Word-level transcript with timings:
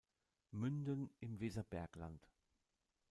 Münden 0.49 1.11
im 1.19 1.39
Weserbergland. 1.39 2.27